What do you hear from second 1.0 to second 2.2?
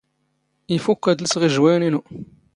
ⴰⴷ ⵍⵙⵖ ⵉⵊⵡⴰⵢⵏ ⵉⵏⵓ.